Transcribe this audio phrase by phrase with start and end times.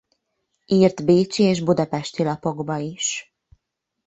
[0.65, 3.35] Írt bécsi és budapesti lapokba is.